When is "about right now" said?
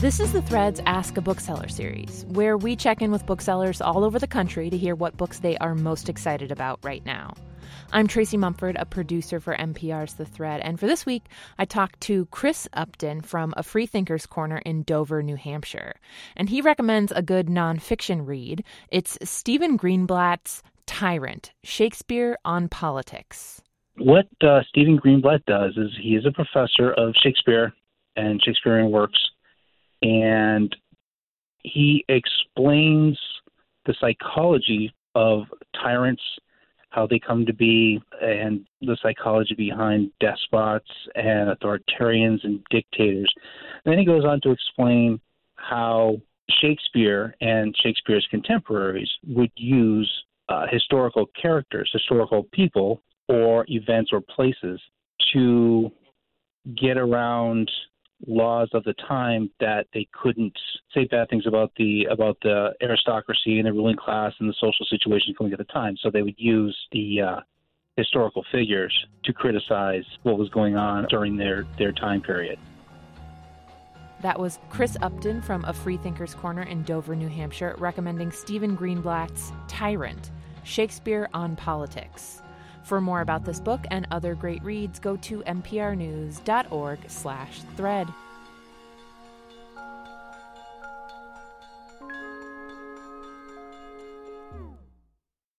6.52-7.32